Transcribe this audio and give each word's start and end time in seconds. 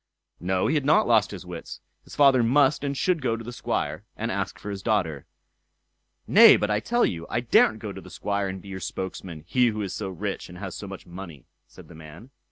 No! 0.39 0.65
he 0.65 0.73
had 0.73 0.83
not 0.83 1.07
lost 1.07 1.29
his 1.29 1.45
wits, 1.45 1.79
his 2.05 2.15
father 2.15 2.41
must 2.41 2.83
and 2.83 2.97
should 2.97 3.21
go 3.21 3.37
to 3.37 3.43
the 3.43 3.53
Squire, 3.53 4.03
and 4.17 4.31
ask 4.31 4.57
for 4.57 4.71
his 4.71 4.81
daughter. 4.81 5.27
"Nay, 6.25 6.57
but 6.57 6.71
I 6.71 6.79
tell 6.79 7.05
you, 7.05 7.27
I 7.29 7.39
daren't 7.41 7.77
go 7.77 7.93
to 7.93 8.01
the 8.01 8.09
Squire 8.09 8.47
and 8.47 8.59
be 8.63 8.69
your 8.69 8.79
spokesman; 8.79 9.43
he 9.45 9.67
who 9.67 9.83
is 9.83 9.93
so 9.93 10.09
rich, 10.09 10.49
and 10.49 10.57
has 10.57 10.73
so 10.73 10.87
much 10.87 11.05
money", 11.05 11.45
said 11.67 11.87
the 11.87 11.93
man. 11.93 12.31